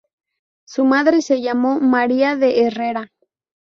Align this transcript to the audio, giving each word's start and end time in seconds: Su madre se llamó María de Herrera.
Su 0.65 0.83
madre 0.83 1.21
se 1.21 1.41
llamó 1.43 1.79
María 1.79 2.35
de 2.35 2.61
Herrera. 2.63 3.11